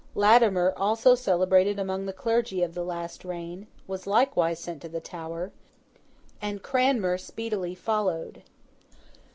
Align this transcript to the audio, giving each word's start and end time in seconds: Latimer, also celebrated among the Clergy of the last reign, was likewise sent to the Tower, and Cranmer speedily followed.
Latimer, 0.15 0.73
also 0.75 1.13
celebrated 1.13 1.77
among 1.77 2.07
the 2.07 2.11
Clergy 2.11 2.63
of 2.63 2.73
the 2.73 2.83
last 2.83 3.23
reign, 3.23 3.67
was 3.85 4.07
likewise 4.07 4.57
sent 4.57 4.81
to 4.81 4.89
the 4.89 4.99
Tower, 4.99 5.51
and 6.41 6.63
Cranmer 6.63 7.19
speedily 7.19 7.75
followed. 7.75 8.41